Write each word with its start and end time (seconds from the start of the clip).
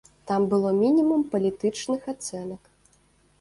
Там 0.29 0.45
было 0.53 0.71
мінімум 0.83 1.21
палітычных 1.33 2.01
ацэнак. 2.15 2.63